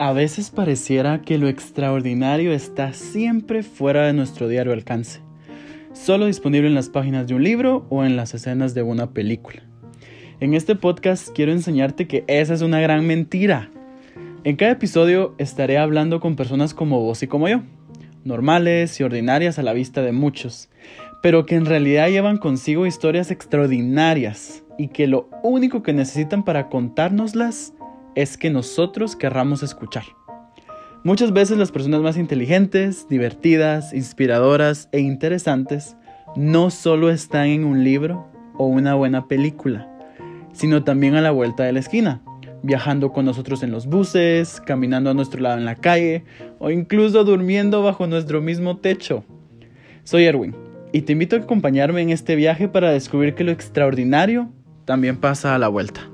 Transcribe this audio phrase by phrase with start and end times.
[0.00, 5.20] A veces pareciera que lo extraordinario está siempre fuera de nuestro diario alcance,
[5.92, 9.62] solo disponible en las páginas de un libro o en las escenas de una película.
[10.40, 13.70] En este podcast quiero enseñarte que esa es una gran mentira.
[14.42, 17.60] En cada episodio estaré hablando con personas como vos y como yo,
[18.24, 20.70] normales y ordinarias a la vista de muchos,
[21.22, 26.70] pero que en realidad llevan consigo historias extraordinarias y que lo único que necesitan para
[26.70, 27.74] contárnoslas
[28.14, 30.04] es que nosotros querramos escuchar.
[31.02, 35.96] Muchas veces las personas más inteligentes, divertidas, inspiradoras e interesantes
[36.36, 39.88] no solo están en un libro o una buena película,
[40.52, 42.20] sino también a la vuelta de la esquina,
[42.62, 46.24] viajando con nosotros en los buses, caminando a nuestro lado en la calle
[46.58, 49.24] o incluso durmiendo bajo nuestro mismo techo.
[50.04, 50.54] Soy Erwin
[50.92, 54.50] y te invito a acompañarme en este viaje para descubrir que lo extraordinario
[54.84, 56.10] también pasa a la vuelta.